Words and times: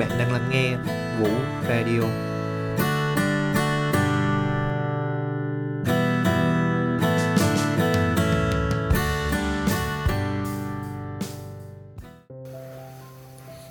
Bạn 0.00 0.18
đang 0.18 0.32
lắng 0.32 0.50
nghe 0.50 0.76
Vũ 1.18 1.28
Radio. 1.68 2.00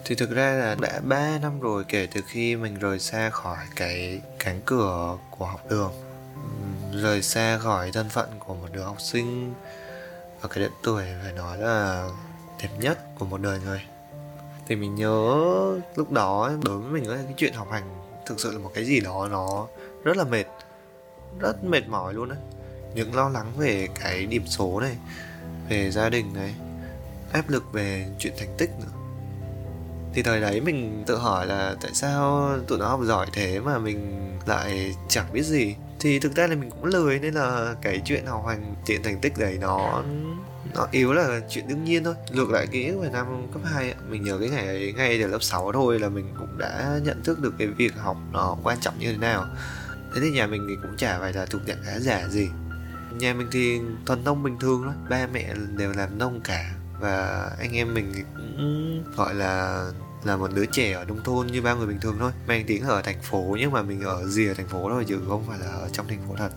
Thì 0.05 0.15
thực 0.15 0.31
ra 0.31 0.51
là 0.51 0.75
đã 0.81 0.99
3 1.03 1.37
năm 1.41 1.59
rồi 1.59 1.83
kể 1.87 2.07
từ 2.13 2.21
khi 2.27 2.55
mình 2.55 2.79
rời 2.79 2.99
xa 2.99 3.29
khỏi 3.29 3.57
cái 3.75 4.21
cánh 4.39 4.61
cửa 4.65 5.17
của 5.29 5.45
học 5.45 5.61
đường. 5.69 5.91
Rời 6.93 7.21
xa 7.21 7.57
khỏi 7.57 7.91
thân 7.91 8.09
phận 8.09 8.29
của 8.39 8.55
một 8.55 8.67
đứa 8.71 8.83
học 8.83 9.01
sinh 9.01 9.53
Ở 10.41 10.47
cái 10.47 10.63
độ 10.63 10.69
tuổi 10.83 11.03
phải 11.23 11.33
nói 11.33 11.57
là 11.57 12.09
đẹp 12.61 12.69
nhất 12.79 12.99
của 13.19 13.25
một 13.25 13.41
đời 13.41 13.59
người 13.65 13.81
thì 14.69 14.75
mình 14.75 14.95
nhớ 14.95 15.37
lúc 15.95 16.11
đó 16.11 16.51
đối 16.63 16.77
với 16.77 16.91
mình 16.91 17.05
cái 17.09 17.33
chuyện 17.37 17.53
học 17.53 17.67
hành 17.71 17.83
thực 18.25 18.39
sự 18.39 18.51
là 18.51 18.59
một 18.59 18.71
cái 18.73 18.85
gì 18.85 18.99
đó 18.99 19.27
nó 19.31 19.67
rất 20.03 20.17
là 20.17 20.23
mệt, 20.23 20.45
rất 21.39 21.63
mệt 21.63 21.87
mỏi 21.87 22.13
luôn 22.13 22.29
đấy 22.29 22.37
những 22.95 23.15
lo 23.15 23.29
lắng 23.29 23.51
về 23.57 23.87
cái 23.99 24.25
điểm 24.25 24.47
số 24.47 24.79
này, 24.79 24.97
về 25.69 25.91
gia 25.91 26.09
đình 26.09 26.33
này, 26.33 26.55
áp 27.31 27.49
lực 27.49 27.73
về 27.73 28.07
chuyện 28.19 28.33
thành 28.37 28.55
tích 28.57 28.69
nữa. 28.79 28.99
Thì 30.13 30.23
thời 30.23 30.41
đấy 30.41 30.61
mình 30.61 31.03
tự 31.07 31.17
hỏi 31.17 31.45
là 31.45 31.75
tại 31.81 31.91
sao 31.93 32.49
tụi 32.67 32.79
nó 32.79 32.87
học 32.87 32.99
giỏi 33.03 33.27
thế 33.33 33.59
mà 33.59 33.77
mình 33.77 34.29
lại 34.45 34.95
chẳng 35.07 35.25
biết 35.33 35.43
gì. 35.43 35.75
Thì 35.99 36.19
thực 36.19 36.35
ra 36.35 36.47
là 36.47 36.55
mình 36.55 36.69
cũng 36.69 36.85
lười, 36.85 37.19
nên 37.19 37.33
là 37.33 37.75
cái 37.81 38.01
chuyện 38.05 38.25
học 38.25 38.45
hành, 38.47 38.75
chuyện 38.85 39.03
thành 39.03 39.19
tích 39.21 39.33
đấy 39.37 39.57
nó 39.61 40.03
nó 40.75 40.87
yếu 40.91 41.13
là 41.13 41.41
chuyện 41.49 41.67
đương 41.67 41.83
nhiên 41.83 42.03
thôi. 42.03 42.15
Ngược 42.31 42.49
lại 42.49 42.67
ký 42.67 42.91
về 42.91 43.09
năm 43.13 43.47
cấp 43.53 43.61
2 43.65 43.93
mình 44.09 44.23
nhớ 44.23 44.37
cái 44.39 44.49
ngày 44.49 44.65
ấy 44.65 44.93
ngay 44.93 45.19
từ 45.21 45.27
lớp 45.27 45.39
6 45.41 45.71
thôi 45.71 45.99
là 45.99 46.09
mình 46.09 46.33
cũng 46.39 46.57
đã 46.57 46.99
nhận 47.03 47.23
thức 47.23 47.39
được 47.39 47.53
cái 47.59 47.67
việc 47.67 47.93
học 47.97 48.17
nó 48.31 48.57
quan 48.63 48.79
trọng 48.81 48.99
như 48.99 49.11
thế 49.11 49.17
nào. 49.17 49.45
Thế 50.15 50.21
thì 50.21 50.31
nhà 50.31 50.47
mình 50.47 50.65
thì 50.69 50.75
cũng 50.81 50.97
chả 50.97 51.19
phải 51.19 51.33
là 51.33 51.45
thuộc 51.45 51.61
dạng 51.67 51.83
khá 51.85 51.99
giả 51.99 52.27
gì. 52.27 52.49
Nhà 53.11 53.33
mình 53.33 53.47
thì 53.51 53.79
thuần 54.05 54.23
nông 54.23 54.43
bình 54.43 54.59
thường 54.59 54.81
thôi. 54.83 54.93
Ba 55.09 55.27
mẹ 55.33 55.53
đều 55.77 55.93
làm 55.93 56.17
nông 56.17 56.41
cả. 56.43 56.71
Và 56.99 57.49
anh 57.59 57.75
em 57.75 57.93
mình 57.93 58.13
cũng 58.35 59.03
gọi 59.15 59.35
là 59.35 59.85
là 60.23 60.37
một 60.37 60.53
đứa 60.53 60.65
trẻ 60.65 60.91
ở 60.91 61.05
nông 61.05 61.23
thôn 61.23 61.47
như 61.47 61.61
bao 61.61 61.77
người 61.77 61.87
bình 61.87 61.99
thường 61.99 62.15
thôi. 62.19 62.31
Mang 62.47 62.63
tiếng 62.67 62.83
ở 62.83 63.01
thành 63.01 63.21
phố, 63.21 63.55
nhưng 63.59 63.71
mà 63.71 63.81
mình 63.81 64.01
ở 64.01 64.27
rìa 64.27 64.53
thành 64.53 64.67
phố 64.67 64.89
thôi, 64.89 65.05
chứ 65.07 65.19
không 65.27 65.43
phải 65.47 65.59
là 65.59 65.65
ở 65.65 65.89
trong 65.91 66.07
thành 66.07 66.27
phố 66.27 66.35
thật. 66.37 66.49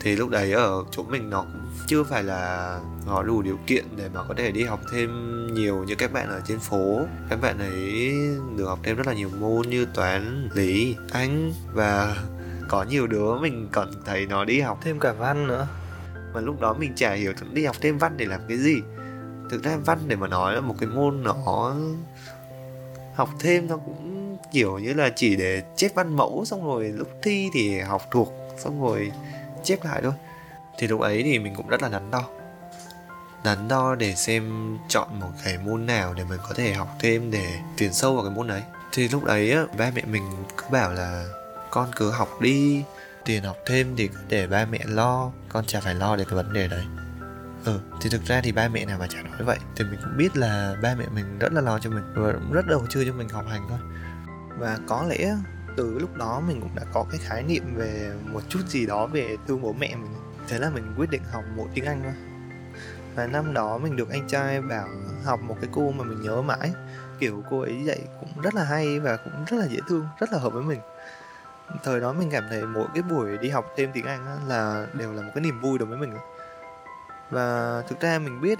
Thì 0.00 0.16
lúc 0.16 0.30
đấy 0.30 0.52
ở 0.52 0.84
chỗ 0.90 1.02
mình 1.02 1.30
nó 1.30 1.42
cũng 1.42 1.66
chưa 1.86 2.04
phải 2.04 2.22
là 2.22 2.80
có 3.06 3.22
đủ 3.22 3.42
điều 3.42 3.58
kiện 3.66 3.84
để 3.96 4.08
mà 4.14 4.20
có 4.28 4.34
thể 4.36 4.50
đi 4.50 4.64
học 4.64 4.80
thêm 4.92 5.10
nhiều 5.54 5.84
như 5.84 5.94
các 5.94 6.12
bạn 6.12 6.28
ở 6.28 6.40
trên 6.46 6.58
phố. 6.58 7.06
Các 7.30 7.40
bạn 7.40 7.58
ấy 7.58 8.14
được 8.56 8.66
học 8.66 8.78
thêm 8.82 8.96
rất 8.96 9.06
là 9.06 9.12
nhiều 9.12 9.30
môn 9.40 9.68
như 9.68 9.86
toán, 9.94 10.48
lý, 10.54 10.96
anh 11.12 11.52
và 11.72 12.16
có 12.68 12.82
nhiều 12.82 13.06
đứa 13.06 13.38
mình 13.38 13.68
còn 13.72 13.90
thấy 14.06 14.26
nó 14.26 14.44
đi 14.44 14.60
học 14.60 14.78
thêm 14.82 15.00
cả 15.00 15.12
văn 15.12 15.46
nữa. 15.46 15.66
Mà 16.34 16.40
lúc 16.40 16.60
đó 16.60 16.74
mình 16.78 16.92
chả 16.96 17.12
hiểu 17.12 17.32
đi 17.52 17.64
học 17.64 17.76
thêm 17.80 17.98
văn 17.98 18.16
để 18.16 18.26
làm 18.26 18.40
cái 18.48 18.58
gì. 18.58 18.82
Thực 19.50 19.62
ra 19.62 19.76
văn 19.76 19.98
để 20.06 20.16
mà 20.16 20.28
nói 20.28 20.54
là 20.54 20.60
một 20.60 20.74
cái 20.80 20.88
môn 20.88 21.22
nó 21.22 21.34
học 23.14 23.30
thêm 23.40 23.68
nó 23.68 23.76
cũng 23.76 24.36
kiểu 24.52 24.78
như 24.78 24.94
là 24.94 25.10
chỉ 25.16 25.36
để 25.36 25.62
chép 25.76 25.94
văn 25.94 26.16
mẫu 26.16 26.44
xong 26.44 26.66
rồi 26.66 26.88
lúc 26.88 27.08
thi 27.22 27.48
thì 27.54 27.78
học 27.78 28.02
thuộc, 28.10 28.32
xong 28.58 28.82
rồi 28.82 29.12
chép 29.64 29.84
lại 29.84 30.02
thôi 30.02 30.12
thì 30.78 30.88
lúc 30.88 31.00
ấy 31.00 31.22
thì 31.22 31.38
mình 31.38 31.54
cũng 31.54 31.68
rất 31.68 31.82
là 31.82 31.88
đắn 31.88 32.10
đo. 32.10 32.22
Đắn 33.44 33.68
đo 33.68 33.94
để 33.94 34.14
xem 34.14 34.76
chọn 34.88 35.20
một 35.20 35.30
cái 35.44 35.58
môn 35.58 35.86
nào 35.86 36.14
để 36.14 36.24
mình 36.24 36.38
có 36.48 36.54
thể 36.54 36.74
học 36.74 36.88
thêm 37.00 37.30
để 37.30 37.58
tiến 37.76 37.92
sâu 37.92 38.14
vào 38.14 38.24
cái 38.24 38.34
môn 38.34 38.46
đấy. 38.46 38.62
Thì 38.92 39.08
lúc 39.08 39.24
đấy 39.24 39.52
á, 39.52 39.64
ba 39.78 39.90
mẹ 39.94 40.02
mình 40.06 40.22
cứ 40.56 40.64
bảo 40.70 40.92
là 40.92 41.26
con 41.70 41.90
cứ 41.96 42.10
học 42.10 42.28
đi 42.40 42.84
tiền 43.24 43.42
học 43.42 43.56
thêm 43.66 43.96
thì 43.96 44.08
để 44.28 44.46
ba 44.46 44.64
mẹ 44.64 44.80
lo 44.86 45.30
con 45.48 45.64
chả 45.66 45.80
phải 45.80 45.94
lo 45.94 46.16
để 46.16 46.24
cái 46.24 46.34
vấn 46.34 46.52
đề 46.52 46.68
đấy. 46.68 46.84
Ừ 47.64 47.80
thì 48.00 48.10
thực 48.10 48.24
ra 48.24 48.40
thì 48.40 48.52
ba 48.52 48.68
mẹ 48.68 48.84
nào 48.84 48.98
mà 48.98 49.06
chả 49.06 49.22
nói 49.22 49.42
vậy. 49.44 49.58
Thì 49.76 49.84
mình 49.84 50.00
cũng 50.04 50.16
biết 50.16 50.36
là 50.36 50.76
ba 50.82 50.94
mẹ 50.94 51.04
mình 51.14 51.38
rất 51.38 51.52
là 51.52 51.60
lo 51.60 51.78
cho 51.78 51.90
mình 51.90 52.04
và 52.14 52.32
cũng 52.32 52.52
rất 52.52 52.66
đầu 52.66 52.86
tư 52.94 53.04
cho 53.04 53.12
mình 53.12 53.28
học 53.28 53.44
hành 53.48 53.66
thôi. 53.68 53.78
Và 54.58 54.78
có 54.86 55.04
lẽ 55.08 55.36
từ 55.76 55.98
lúc 55.98 56.16
đó 56.16 56.42
mình 56.46 56.60
cũng 56.60 56.74
đã 56.74 56.82
có 56.92 57.06
cái 57.10 57.20
khái 57.24 57.42
niệm 57.42 57.74
về 57.76 58.12
một 58.32 58.40
chút 58.48 58.60
gì 58.68 58.86
đó 58.86 59.06
về 59.06 59.36
thương 59.48 59.62
bố 59.62 59.72
mẹ 59.72 59.96
mình 59.96 60.14
thế 60.48 60.58
là 60.58 60.70
mình 60.70 60.94
quyết 60.96 61.10
định 61.10 61.22
học 61.32 61.44
một 61.56 61.66
tiếng 61.74 61.84
anh 61.84 62.00
thôi. 62.02 62.12
Và 63.14 63.26
năm 63.26 63.54
đó 63.54 63.78
mình 63.78 63.96
được 63.96 64.10
anh 64.10 64.28
trai 64.28 64.62
bảo 64.62 64.88
học 65.24 65.40
một 65.42 65.56
cái 65.60 65.70
cô 65.72 65.90
mà 65.90 66.04
mình 66.04 66.22
nhớ 66.22 66.42
mãi. 66.42 66.72
Kiểu 67.18 67.42
cô 67.50 67.60
ấy 67.60 67.84
dạy 67.84 68.00
cũng 68.20 68.42
rất 68.42 68.54
là 68.54 68.64
hay 68.64 69.00
và 69.00 69.16
cũng 69.16 69.44
rất 69.46 69.56
là 69.56 69.66
dễ 69.66 69.78
thương, 69.88 70.08
rất 70.20 70.32
là 70.32 70.38
hợp 70.38 70.52
với 70.52 70.62
mình. 70.62 70.80
Thời 71.84 72.00
đó 72.00 72.12
mình 72.12 72.30
cảm 72.30 72.44
thấy 72.50 72.62
mỗi 72.62 72.86
cái 72.94 73.02
buổi 73.02 73.38
đi 73.38 73.48
học 73.48 73.72
thêm 73.76 73.90
tiếng 73.92 74.06
anh 74.06 74.48
là 74.48 74.86
đều 74.94 75.12
là 75.12 75.22
một 75.22 75.30
cái 75.34 75.44
niềm 75.44 75.60
vui 75.60 75.78
đối 75.78 75.88
với 75.88 75.98
mình 75.98 76.14
và 77.30 77.82
thực 77.88 78.00
ra 78.00 78.18
mình 78.18 78.40
biết 78.40 78.58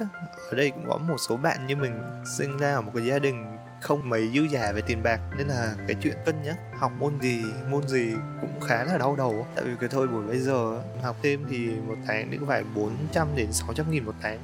ở 0.51 0.57
đây 0.57 0.71
cũng 0.71 0.85
có 0.89 0.99
một 0.99 1.17
số 1.19 1.37
bạn 1.37 1.67
như 1.67 1.77
mình, 1.77 2.03
sinh 2.39 2.59
ra 2.59 2.75
ở 2.75 2.81
một 2.81 2.93
cái 2.95 3.05
gia 3.05 3.19
đình 3.19 3.57
không 3.85 4.09
mấy 4.09 4.31
dư 4.35 4.43
giả 4.43 4.73
về 4.73 4.81
tiền 4.81 5.03
bạc 5.03 5.21
nên 5.39 5.47
là 5.47 5.75
cái 5.87 5.97
chuyện 6.03 6.17
cân 6.27 6.43
nhắc 6.43 6.57
học 6.79 6.93
môn 6.99 7.21
gì 7.21 7.45
môn 7.71 7.89
gì 7.89 8.13
cũng 8.41 8.61
khá 8.61 8.85
là 8.85 8.99
đau 8.99 9.17
đầu 9.17 9.47
tại 9.55 9.65
vì 9.65 9.73
cái 9.81 9.89
thời 9.89 10.07
buổi 10.07 10.27
bây 10.27 10.39
giờ 10.39 10.83
học 11.03 11.17
thêm 11.23 11.45
thì 11.51 11.71
một 11.87 11.95
tháng 12.07 12.39
cũng 12.39 12.49
phải 12.49 12.65
400 12.75 13.29
đến 13.37 13.53
600 13.53 13.91
nghìn 13.91 14.05
một 14.05 14.15
tháng. 14.23 14.39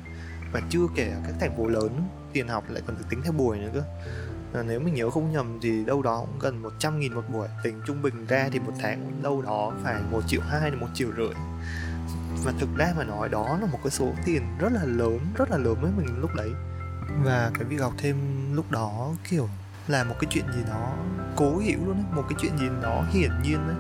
Và 0.53 0.61
chưa 0.71 0.87
kể 0.95 1.13
các 1.27 1.35
thành 1.41 1.57
phố 1.57 1.67
lớn 1.67 2.03
tiền 2.33 2.49
học 2.49 2.65
lại 2.69 2.83
còn 2.87 2.97
được 2.99 3.05
tính 3.11 3.21
theo 3.23 3.33
buổi 3.33 3.59
nữa 3.59 3.71
cơ. 3.75 3.83
À, 4.55 4.63
nếu 4.69 4.81
mình 4.81 4.95
nhớ 4.95 5.11
không 5.11 5.33
nhầm 5.33 5.59
thì 5.63 5.85
đâu 5.85 6.03
đó 6.03 6.19
cũng 6.21 6.39
gần 6.39 6.63
100 6.63 6.99
nghìn 6.99 7.15
một 7.15 7.25
buổi. 7.33 7.49
Tính 7.63 7.81
trung 7.87 8.03
bình 8.03 8.27
ra 8.27 8.49
thì 8.53 8.59
một 8.59 8.73
tháng 8.81 9.23
đâu 9.23 9.43
đó 9.43 9.73
phải 9.85 10.03
một 10.11 10.21
triệu 10.27 10.41
hai 10.41 10.71
đến 10.71 10.81
một 10.81 10.89
triệu 10.95 11.09
rưỡi. 11.17 11.35
Và 12.45 12.53
thực 12.61 12.69
ra 12.77 12.93
mà 12.97 13.05
nói 13.05 13.29
đó 13.29 13.59
là 13.61 13.67
một 13.67 13.79
cái 13.85 13.91
số 13.91 14.13
tiền 14.25 14.43
rất 14.59 14.73
là 14.73 14.85
lớn 14.85 15.19
rất 15.35 15.51
là 15.51 15.59
lớn 15.59 15.77
với 15.83 15.91
mình 15.97 16.21
lúc 16.21 16.31
đấy. 16.37 16.51
Và 17.25 17.51
cái 17.55 17.65
việc 17.65 17.81
học 17.81 17.93
thêm 17.99 18.17
lúc 18.55 18.71
đó, 18.71 19.09
kiểu, 19.31 19.49
là 19.89 20.05
một 20.05 20.15
cái 20.21 20.29
chuyện 20.31 20.45
gì 20.53 20.61
đó 20.69 20.95
cố 21.37 21.59
hiểu 21.59 21.79
luôn 21.87 21.97
ấy, 21.97 22.05
một 22.13 22.25
cái 22.29 22.39
chuyện 22.41 22.59
gì 22.59 22.67
đó 22.83 23.05
hiển 23.11 23.31
nhiên 23.43 23.67
ấy. 23.67 23.77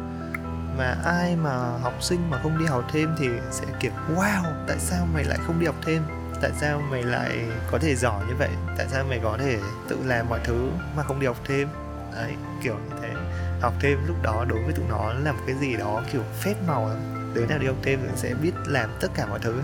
Mà 0.78 0.96
ai 1.04 1.36
mà 1.36 1.78
học 1.82 1.94
sinh 2.00 2.30
mà 2.30 2.40
không 2.42 2.58
đi 2.58 2.64
học 2.64 2.84
thêm 2.92 3.14
thì 3.18 3.28
sẽ 3.50 3.64
kiểu, 3.80 3.92
wow, 4.16 4.42
tại 4.68 4.78
sao 4.78 5.06
mày 5.14 5.24
lại 5.24 5.38
không 5.46 5.60
đi 5.60 5.66
học 5.66 5.76
thêm? 5.84 6.02
Tại 6.42 6.50
sao 6.60 6.82
mày 6.90 7.02
lại 7.02 7.46
có 7.70 7.78
thể 7.78 7.96
giỏi 7.96 8.24
như 8.28 8.34
vậy? 8.38 8.50
Tại 8.78 8.86
sao 8.90 9.04
mày 9.08 9.20
có 9.22 9.36
thể 9.38 9.58
tự 9.88 9.98
làm 10.04 10.28
mọi 10.28 10.40
thứ 10.44 10.70
mà 10.96 11.02
không 11.02 11.20
đi 11.20 11.26
học 11.26 11.36
thêm? 11.44 11.68
Đấy, 12.14 12.34
kiểu 12.62 12.74
như 12.74 12.96
thế. 13.02 13.14
Học 13.60 13.74
thêm 13.80 14.06
lúc 14.06 14.16
đó 14.22 14.44
đối 14.48 14.62
với 14.64 14.72
tụi 14.72 14.84
nó 14.88 15.12
là 15.12 15.32
một 15.32 15.40
cái 15.46 15.56
gì 15.56 15.76
đó 15.76 16.02
kiểu 16.12 16.22
phép 16.40 16.54
màu 16.66 16.90
đứa 17.34 17.46
nào 17.46 17.58
đi 17.58 17.66
học 17.66 17.76
thêm 17.82 18.00
thì 18.02 18.08
sẽ 18.16 18.34
biết 18.34 18.52
làm 18.66 18.90
tất 19.00 19.08
cả 19.14 19.26
mọi 19.26 19.38
thứ. 19.38 19.62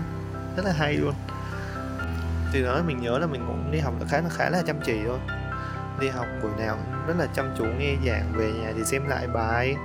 Rất 0.57 0.65
là 0.65 0.71
hay 0.71 0.93
luôn 0.93 1.13
thì 2.57 2.63
đó 2.63 2.83
mình 2.87 2.97
nhớ 3.01 3.19
là 3.19 3.27
mình 3.27 3.43
cũng 3.47 3.71
đi 3.71 3.79
học 3.79 3.93
là 3.99 4.05
khá 4.09 4.21
là 4.21 4.29
khá 4.29 4.49
là 4.49 4.61
chăm 4.67 4.75
chỉ 4.85 4.99
thôi. 5.05 5.19
Đi 5.99 6.07
học 6.07 6.25
buổi 6.41 6.51
nào 6.57 6.77
rất 7.07 7.13
là 7.17 7.27
chăm 7.35 7.53
chú 7.57 7.65
nghe 7.65 7.95
giảng, 8.05 8.33
về 8.35 8.51
nhà 8.51 8.73
thì 8.77 8.83
xem 8.83 9.07
lại 9.07 9.27
bài. 9.27 9.75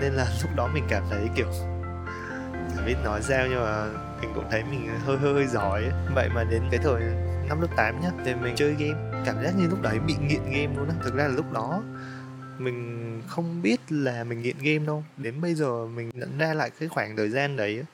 Nên 0.00 0.12
là 0.12 0.26
lúc 0.42 0.50
đó 0.56 0.68
mình 0.74 0.84
cảm 0.88 1.02
thấy 1.10 1.28
kiểu 1.36 1.46
chẳng 2.76 2.86
biết 2.86 2.96
nói 3.04 3.22
sao 3.22 3.46
nhưng 3.50 3.60
mà 3.60 3.86
mình 4.20 4.30
cũng 4.34 4.44
thấy 4.50 4.64
mình 4.70 4.88
hơi 5.04 5.16
hơi 5.16 5.34
hơi 5.34 5.46
giỏi 5.46 5.82
ấy. 5.82 5.92
vậy 6.14 6.28
mà 6.34 6.44
đến 6.44 6.62
cái 6.70 6.80
thời 6.82 7.02
năm 7.48 7.60
lớp 7.60 7.68
8 7.76 8.00
nhá, 8.00 8.10
thì 8.24 8.34
mình 8.34 8.54
chơi 8.56 8.74
game. 8.78 9.22
Cảm 9.26 9.36
giác 9.44 9.52
như 9.58 9.66
lúc 9.68 9.82
đấy 9.82 9.98
bị 10.06 10.14
nghiện 10.20 10.42
game 10.44 10.76
luôn 10.76 10.88
á. 10.88 10.94
Thực 11.02 11.14
ra 11.14 11.24
là 11.24 11.34
lúc 11.34 11.52
đó 11.52 11.82
mình 12.58 13.22
không 13.26 13.62
biết 13.62 13.80
là 13.88 14.24
mình 14.24 14.42
nghiện 14.42 14.56
game 14.58 14.86
đâu. 14.86 15.04
Đến 15.16 15.40
bây 15.40 15.54
giờ 15.54 15.86
mình 15.86 16.10
nhận 16.14 16.38
ra 16.38 16.54
lại 16.54 16.70
cái 16.80 16.88
khoảng 16.88 17.16
thời 17.16 17.28
gian 17.28 17.56
đấy 17.56 17.84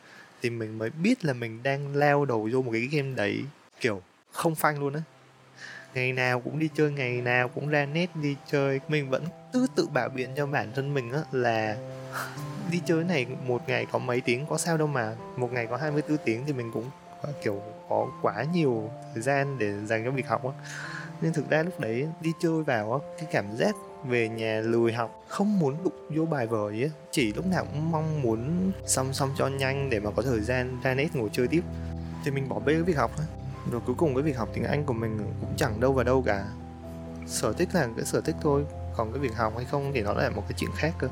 thì 0.42 0.50
mình 0.50 0.78
mới 0.78 0.90
biết 0.90 1.24
là 1.24 1.32
mình 1.32 1.62
đang 1.62 1.96
lao 1.96 2.24
đầu 2.24 2.48
vô 2.52 2.62
một 2.62 2.70
cái 2.72 2.88
game 2.92 3.14
đấy 3.16 3.44
kiểu 3.82 4.00
không 4.32 4.54
phanh 4.54 4.80
luôn 4.80 4.94
á. 4.94 5.02
Ngày 5.94 6.12
nào 6.12 6.40
cũng 6.40 6.58
đi 6.58 6.68
chơi, 6.74 6.90
ngày 6.90 7.20
nào 7.20 7.48
cũng 7.48 7.68
ra 7.68 7.86
net 7.86 8.16
đi 8.16 8.36
chơi. 8.46 8.80
Mình 8.88 9.10
vẫn 9.10 9.24
cứ 9.52 9.66
tự 9.74 9.86
bảo 9.86 10.08
biện 10.08 10.30
cho 10.36 10.46
bản 10.46 10.72
thân 10.74 10.94
mình 10.94 11.12
á 11.12 11.20
là 11.32 11.76
đi 12.70 12.80
chơi 12.86 13.04
này 13.04 13.26
một 13.46 13.68
ngày 13.68 13.86
có 13.92 13.98
mấy 13.98 14.20
tiếng, 14.20 14.46
có 14.46 14.58
sao 14.58 14.76
đâu 14.76 14.86
mà. 14.86 15.16
Một 15.36 15.52
ngày 15.52 15.66
có 15.66 15.76
24 15.76 16.18
tiếng 16.24 16.42
thì 16.46 16.52
mình 16.52 16.70
cũng 16.72 16.90
à, 17.22 17.30
kiểu 17.42 17.62
có 17.88 18.06
quá 18.22 18.44
nhiều 18.52 18.90
thời 19.14 19.22
gian 19.22 19.58
để 19.58 19.72
dành 19.86 20.04
cho 20.04 20.10
việc 20.10 20.28
học 20.28 20.44
á. 20.44 20.52
Nên 21.20 21.32
thực 21.32 21.50
ra 21.50 21.62
lúc 21.62 21.80
đấy 21.80 22.08
đi 22.20 22.32
chơi 22.40 22.62
vào 22.62 22.92
á, 22.92 22.98
cái 23.18 23.28
cảm 23.32 23.56
giác 23.56 23.74
về 24.04 24.28
nhà 24.28 24.60
lười 24.60 24.92
học, 24.92 25.24
không 25.28 25.58
muốn 25.58 25.76
đụng 25.84 26.08
vô 26.16 26.26
bài 26.26 26.46
vở 26.46 26.68
ấy 26.68 26.90
chỉ 27.10 27.32
lúc 27.32 27.46
nào 27.46 27.64
cũng 27.64 27.90
mong 27.90 28.22
muốn 28.22 28.72
xong 28.86 29.12
xong 29.12 29.30
cho 29.38 29.48
nhanh 29.48 29.90
để 29.90 30.00
mà 30.00 30.10
có 30.16 30.22
thời 30.22 30.40
gian 30.40 30.80
ra 30.82 30.94
net 30.94 31.08
ngồi 31.14 31.28
chơi 31.32 31.48
tiếp. 31.48 31.62
Thì 32.24 32.30
mình 32.30 32.48
bỏ 32.48 32.58
bê 32.58 32.72
cái 32.72 32.82
việc 32.82 32.96
học 32.96 33.10
á 33.18 33.41
rồi 33.70 33.80
cuối 33.86 33.94
cùng 33.98 34.14
cái 34.14 34.22
việc 34.22 34.36
học 34.36 34.48
tiếng 34.54 34.64
anh 34.64 34.84
của 34.84 34.94
mình 34.94 35.18
cũng 35.40 35.54
chẳng 35.56 35.80
đâu 35.80 35.92
vào 35.92 36.04
đâu 36.04 36.22
cả. 36.22 36.46
Sở 37.26 37.52
thích 37.52 37.68
là 37.72 37.88
cái 37.96 38.04
sở 38.04 38.20
thích 38.20 38.36
thôi, 38.42 38.64
còn 38.96 39.12
cái 39.12 39.20
việc 39.20 39.34
học 39.36 39.52
hay 39.56 39.64
không 39.64 39.90
thì 39.94 40.02
nó 40.02 40.12
là 40.12 40.30
một 40.30 40.42
cái 40.48 40.54
chuyện 40.58 40.70
khác 40.76 40.94
cơ. 40.98 41.08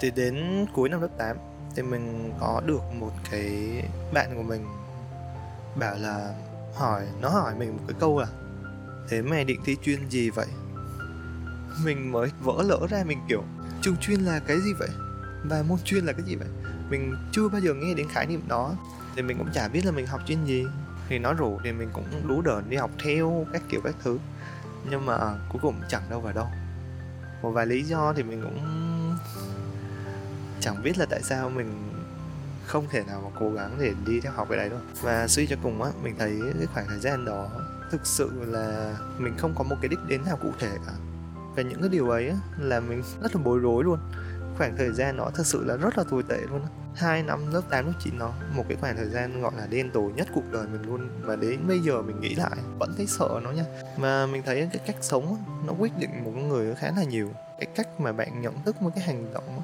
Thì 0.00 0.10
đến 0.10 0.66
cuối 0.74 0.88
năm 0.88 1.00
lớp 1.00 1.08
8 1.18 1.36
thì 1.76 1.82
mình 1.82 2.32
có 2.40 2.62
được 2.66 2.82
một 2.98 3.12
cái 3.30 3.82
bạn 4.14 4.36
của 4.36 4.42
mình 4.42 4.66
bảo 5.76 5.96
là 5.98 6.34
hỏi, 6.74 7.06
nó 7.20 7.28
hỏi 7.28 7.54
mình 7.58 7.76
một 7.76 7.82
cái 7.88 7.96
câu 8.00 8.18
là, 8.18 8.26
thế 9.08 9.22
mày 9.22 9.44
định 9.44 9.60
thi 9.64 9.76
chuyên 9.82 10.08
gì 10.10 10.30
vậy? 10.30 10.46
Mình 11.84 12.12
mới 12.12 12.30
vỡ 12.40 12.62
lỡ 12.62 12.86
ra 12.90 13.04
mình 13.06 13.18
kiểu 13.28 13.42
trường 13.82 13.96
chuyên 13.96 14.20
là 14.20 14.40
cái 14.46 14.60
gì 14.60 14.72
vậy? 14.78 14.88
Và 15.44 15.62
môn 15.62 15.78
chuyên 15.84 16.04
là 16.04 16.12
cái 16.12 16.22
gì 16.26 16.36
vậy? 16.36 16.48
Mình 16.90 17.14
chưa 17.32 17.48
bao 17.48 17.60
giờ 17.60 17.74
nghe 17.74 17.94
đến 17.94 18.08
khái 18.08 18.26
niệm 18.26 18.42
đó. 18.48 18.74
Thì 19.16 19.22
mình 19.22 19.38
cũng 19.38 19.48
chả 19.54 19.68
biết 19.68 19.86
là 19.86 19.92
mình 19.92 20.06
học 20.06 20.20
chuyên 20.26 20.44
gì 20.44 20.64
thì 21.12 21.18
nó 21.18 21.34
rủ 21.34 21.60
thì 21.64 21.72
mình 21.72 21.90
cũng 21.92 22.28
đú 22.28 22.42
đờn 22.42 22.70
đi 22.70 22.76
học 22.76 22.90
theo 23.04 23.46
các 23.52 23.62
kiểu 23.68 23.80
các 23.84 23.94
thứ. 24.02 24.18
Nhưng 24.90 25.06
mà 25.06 25.18
cuối 25.48 25.60
cùng 25.62 25.74
chẳng 25.88 26.02
đâu 26.10 26.20
vào 26.20 26.32
đâu. 26.32 26.46
Một 27.42 27.50
vài 27.50 27.66
lý 27.66 27.82
do 27.82 28.12
thì 28.16 28.22
mình 28.22 28.42
cũng 28.42 28.58
chẳng 30.60 30.82
biết 30.82 30.98
là 30.98 31.06
tại 31.10 31.22
sao 31.22 31.50
mình 31.50 31.92
không 32.66 32.86
thể 32.90 33.04
nào 33.04 33.20
mà 33.24 33.40
cố 33.40 33.50
gắng 33.50 33.76
để 33.80 33.94
đi 34.06 34.20
theo 34.20 34.32
học 34.32 34.46
cái 34.50 34.58
đấy 34.58 34.68
đâu. 34.68 34.78
Và 35.02 35.28
suy 35.28 35.46
cho 35.46 35.56
cùng 35.62 35.82
á 35.82 35.90
mình 36.02 36.14
thấy 36.18 36.40
cái 36.58 36.66
khoảng 36.74 36.86
thời 36.88 36.98
gian 36.98 37.24
đó 37.24 37.48
thực 37.90 38.06
sự 38.06 38.30
là 38.46 38.96
mình 39.18 39.34
không 39.38 39.54
có 39.58 39.64
một 39.64 39.76
cái 39.82 39.88
đích 39.88 40.00
đến 40.08 40.24
nào 40.24 40.38
cụ 40.42 40.50
thể 40.58 40.76
cả. 40.86 40.92
Và 41.56 41.62
những 41.62 41.80
cái 41.80 41.88
điều 41.88 42.10
ấy 42.10 42.28
á, 42.28 42.36
là 42.58 42.80
mình 42.80 43.02
rất 43.22 43.36
là 43.36 43.42
bối 43.44 43.58
rối 43.58 43.84
luôn 43.84 43.98
khoảng 44.58 44.76
thời 44.76 44.92
gian 44.92 45.16
đó 45.16 45.30
thực 45.34 45.46
sự 45.46 45.64
là 45.64 45.76
rất 45.76 45.98
là 45.98 46.04
tồi 46.10 46.22
tệ 46.28 46.38
luôn 46.50 46.62
hai 46.94 47.22
năm 47.22 47.52
lớp 47.52 47.60
8, 47.70 47.86
lớp 47.86 47.92
9 48.00 48.18
nó 48.18 48.30
một 48.54 48.64
cái 48.68 48.76
khoảng 48.80 48.96
thời 48.96 49.08
gian 49.08 49.42
gọi 49.42 49.52
là 49.56 49.66
đen 49.66 49.90
tối 49.90 50.12
nhất 50.16 50.28
cuộc 50.34 50.52
đời 50.52 50.66
mình 50.66 50.82
luôn. 50.82 51.08
Và 51.22 51.36
đến 51.36 51.60
bây 51.68 51.80
giờ 51.80 52.02
mình 52.02 52.20
nghĩ 52.20 52.34
lại 52.34 52.56
vẫn 52.78 52.94
thấy 52.96 53.06
sợ 53.06 53.40
nó 53.42 53.50
nha. 53.50 53.64
Mà 53.96 54.26
mình 54.26 54.42
thấy 54.42 54.68
cái 54.72 54.82
cách 54.86 54.96
sống 55.00 55.36
nó 55.66 55.72
quyết 55.78 55.98
định 55.98 56.24
một 56.24 56.30
người 56.30 56.74
khá 56.74 56.90
là 56.96 57.04
nhiều. 57.04 57.30
Cái 57.58 57.66
cách 57.74 58.00
mà 58.00 58.12
bạn 58.12 58.40
nhận 58.40 58.62
thức 58.64 58.82
một 58.82 58.90
cái 58.94 59.04
hành 59.04 59.34
động 59.34 59.62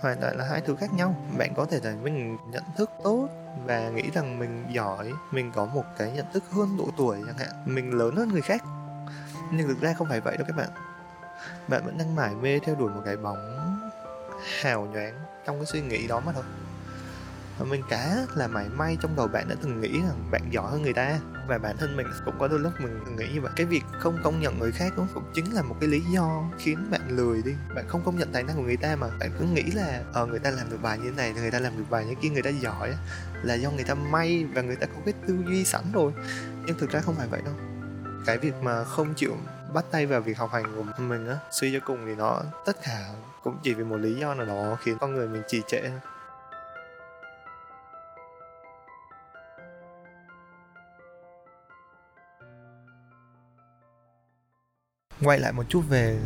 hoàn 0.00 0.20
toàn 0.20 0.36
là 0.36 0.44
hai 0.44 0.60
thứ 0.60 0.76
khác 0.76 0.94
nhau. 0.94 1.14
Bạn 1.38 1.52
có 1.56 1.64
thể 1.64 1.80
là 1.82 1.94
mình 2.02 2.36
nhận 2.50 2.62
thức 2.76 2.90
tốt 3.04 3.28
và 3.66 3.88
nghĩ 3.88 4.10
rằng 4.14 4.38
mình 4.38 4.64
giỏi 4.72 5.12
mình 5.30 5.52
có 5.54 5.64
một 5.66 5.84
cái 5.98 6.12
nhận 6.12 6.26
thức 6.32 6.44
hơn 6.50 6.76
độ 6.78 6.88
tuổi 6.96 7.18
chẳng 7.26 7.38
hạn. 7.38 7.48
Mình 7.66 7.98
lớn 7.98 8.16
hơn 8.16 8.28
người 8.28 8.42
khác. 8.42 8.64
Nhưng 9.52 9.68
thực 9.68 9.80
ra 9.80 9.94
không 9.98 10.08
phải 10.08 10.20
vậy 10.20 10.36
đâu 10.36 10.46
các 10.48 10.56
bạn. 10.56 10.68
Bạn 11.68 11.84
vẫn 11.84 11.98
đang 11.98 12.14
mải 12.14 12.34
mê 12.34 12.58
theo 12.58 12.74
đuổi 12.74 12.90
một 12.90 13.02
cái 13.04 13.16
bóng 13.16 13.57
hào 14.60 14.86
nhoáng 14.86 15.14
trong 15.46 15.58
cái 15.58 15.66
suy 15.66 15.80
nghĩ 15.80 16.06
đó 16.06 16.20
mà 16.20 16.32
thôi. 16.32 16.44
Và 17.58 17.64
mình 17.64 17.82
cả 17.90 18.16
là 18.34 18.46
mảy 18.46 18.68
may 18.68 18.96
trong 19.00 19.16
đầu 19.16 19.28
bạn 19.28 19.48
đã 19.48 19.54
từng 19.62 19.80
nghĩ 19.80 20.00
rằng 20.00 20.28
bạn 20.30 20.42
giỏi 20.50 20.70
hơn 20.70 20.82
người 20.82 20.92
ta. 20.92 21.18
Và 21.48 21.58
bản 21.58 21.76
thân 21.76 21.96
mình 21.96 22.06
cũng 22.24 22.34
có 22.38 22.48
đôi 22.48 22.58
lúc 22.58 22.72
mình 22.80 23.16
nghĩ 23.16 23.28
như 23.34 23.40
vậy. 23.40 23.52
Cái 23.56 23.66
việc 23.66 23.82
không 23.98 24.18
công 24.22 24.40
nhận 24.40 24.58
người 24.58 24.72
khác 24.72 24.92
cũng, 24.96 25.06
cũng 25.14 25.24
chính 25.34 25.54
là 25.54 25.62
một 25.62 25.76
cái 25.80 25.88
lý 25.88 26.00
do 26.00 26.44
khiến 26.58 26.90
bạn 26.90 27.00
lười 27.08 27.42
đi. 27.42 27.52
Bạn 27.74 27.84
không 27.88 28.02
công 28.04 28.18
nhận 28.18 28.32
tài 28.32 28.42
năng 28.42 28.56
của 28.56 28.62
người 28.62 28.76
ta 28.76 28.96
mà 28.96 29.08
bạn 29.20 29.30
cứ 29.38 29.44
nghĩ 29.44 29.62
là 29.62 30.02
ờ 30.12 30.26
người 30.26 30.38
ta 30.38 30.50
làm 30.50 30.70
được 30.70 30.82
bài 30.82 30.98
như 30.98 31.10
thế 31.10 31.16
này 31.16 31.32
người 31.32 31.50
ta 31.50 31.58
làm 31.58 31.78
được 31.78 31.84
bài 31.90 32.04
như 32.04 32.14
kia 32.22 32.28
người 32.28 32.42
ta 32.42 32.50
giỏi 32.50 32.94
là 33.42 33.54
do 33.54 33.70
người 33.70 33.84
ta 33.84 33.94
may 33.94 34.44
và 34.44 34.62
người 34.62 34.76
ta 34.76 34.86
có 34.86 35.00
cái 35.04 35.14
tư 35.26 35.38
duy 35.48 35.64
sẵn 35.64 35.82
rồi. 35.92 36.12
Nhưng 36.66 36.78
thực 36.78 36.90
ra 36.90 37.00
không 37.00 37.14
phải 37.14 37.28
vậy 37.28 37.42
đâu. 37.44 37.54
Cái 38.26 38.38
việc 38.38 38.54
mà 38.62 38.84
không 38.84 39.14
chịu 39.14 39.36
bắt 39.72 39.84
tay 39.90 40.06
vào 40.06 40.20
việc 40.20 40.38
học 40.38 40.50
hành 40.52 40.64
của 40.76 41.02
mình 41.02 41.28
á, 41.28 41.38
suy 41.50 41.72
cho 41.72 41.78
cùng 41.86 42.06
thì 42.06 42.14
nó 42.14 42.42
tất 42.66 42.76
cả 42.82 43.08
cũng 43.42 43.56
chỉ 43.62 43.74
vì 43.74 43.84
một 43.84 43.96
lý 43.96 44.14
do 44.14 44.34
nào 44.34 44.46
đó 44.46 44.76
khiến 44.80 44.98
con 45.00 45.14
người 45.14 45.28
mình 45.28 45.42
trì 45.48 45.62
trệ. 45.66 45.82
Quay 55.22 55.38
lại 55.38 55.52
một 55.52 55.64
chút 55.68 55.82
về 55.88 56.18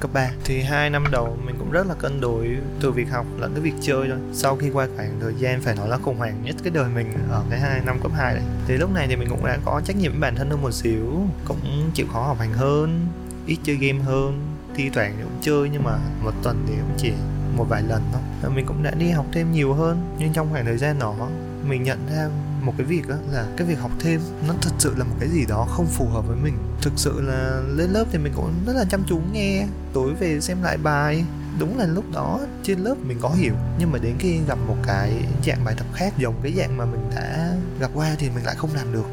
cấp 0.00 0.10
3 0.12 0.30
thì 0.44 0.62
hai 0.62 0.90
năm 0.90 1.04
đầu 1.10 1.38
mình 1.44 1.54
cũng 1.58 1.70
rất 1.70 1.86
là 1.86 1.94
cân 1.94 2.20
đối 2.20 2.56
từ 2.80 2.92
việc 2.92 3.10
học 3.10 3.26
lẫn 3.38 3.52
cái 3.54 3.62
việc 3.62 3.74
chơi 3.80 4.08
thôi. 4.08 4.18
Sau 4.32 4.56
khi 4.56 4.70
qua 4.70 4.88
khoảng 4.96 5.20
thời 5.20 5.34
gian 5.34 5.60
phải 5.60 5.74
nói 5.74 5.88
là 5.88 5.98
khủng 5.98 6.16
hoảng 6.16 6.42
nhất 6.44 6.56
cái 6.62 6.70
đời 6.70 6.88
mình 6.94 7.12
ở 7.30 7.42
cái 7.50 7.60
hai 7.60 7.80
năm 7.86 7.98
cấp 8.02 8.12
2 8.14 8.34
này 8.34 8.44
thì 8.66 8.76
lúc 8.76 8.94
này 8.94 9.06
thì 9.08 9.16
mình 9.16 9.28
cũng 9.30 9.46
đã 9.46 9.58
có 9.64 9.80
trách 9.84 9.96
nhiệm 9.96 10.12
với 10.12 10.20
bản 10.20 10.36
thân 10.36 10.50
hơn 10.50 10.62
một 10.62 10.70
xíu, 10.70 11.22
cũng 11.44 11.90
chịu 11.94 12.06
khó 12.12 12.22
học 12.22 12.38
hành 12.38 12.52
hơn, 12.52 13.06
ít 13.46 13.56
chơi 13.62 13.76
game 13.76 13.98
hơn, 13.98 14.56
thi 14.74 14.90
thoảng 14.94 15.14
thì 15.16 15.22
cũng 15.22 15.38
chơi 15.40 15.68
nhưng 15.72 15.84
mà 15.84 15.98
một 16.22 16.32
tuần 16.42 16.64
thì 16.68 16.74
cũng 16.74 16.94
chỉ 16.96 17.12
một 17.56 17.64
vài 17.68 17.82
lần 17.82 18.02
thôi. 18.12 18.50
Mình 18.54 18.66
cũng 18.66 18.82
đã 18.82 18.90
đi 18.90 19.10
học 19.10 19.26
thêm 19.32 19.52
nhiều 19.52 19.74
hơn, 19.74 20.16
nhưng 20.18 20.32
trong 20.32 20.48
khoảng 20.50 20.64
thời 20.64 20.76
gian 20.76 20.98
đó, 20.98 21.28
mình 21.64 21.82
nhận 21.82 21.98
ra 22.14 22.28
một 22.62 22.74
cái 22.78 22.86
việc 22.86 23.08
đó 23.08 23.14
là 23.30 23.46
cái 23.56 23.66
việc 23.66 23.78
học 23.78 23.90
thêm, 24.00 24.20
nó 24.48 24.54
thật 24.62 24.70
sự 24.78 24.94
là 24.96 25.04
một 25.04 25.16
cái 25.20 25.28
gì 25.28 25.46
đó 25.46 25.66
không 25.70 25.86
phù 25.86 26.08
hợp 26.08 26.26
với 26.26 26.36
mình. 26.36 26.58
Thực 26.82 26.92
sự 26.96 27.20
là 27.20 27.60
lên 27.66 27.90
lớp 27.90 28.04
thì 28.12 28.18
mình 28.18 28.32
cũng 28.36 28.52
rất 28.66 28.72
là 28.76 28.84
chăm 28.90 29.02
chú 29.06 29.20
nghe, 29.32 29.66
tối 29.92 30.14
về 30.20 30.40
xem 30.40 30.62
lại 30.62 30.76
bài. 30.76 31.24
Đúng 31.58 31.78
là 31.78 31.86
lúc 31.86 32.04
đó 32.14 32.40
trên 32.62 32.78
lớp 32.78 32.94
mình 33.02 33.18
có 33.20 33.28
hiểu, 33.28 33.54
nhưng 33.78 33.92
mà 33.92 33.98
đến 33.98 34.16
khi 34.18 34.40
gặp 34.48 34.58
một 34.68 34.76
cái 34.86 35.24
dạng 35.46 35.64
bài 35.64 35.74
tập 35.78 35.86
khác 35.94 36.14
giống 36.18 36.34
cái 36.42 36.52
dạng 36.52 36.76
mà 36.76 36.84
mình 36.84 37.10
đã 37.16 37.56
gặp 37.80 37.90
qua 37.94 38.14
thì 38.18 38.30
mình 38.30 38.44
lại 38.44 38.54
không 38.58 38.70
làm 38.74 38.92
được. 38.92 39.06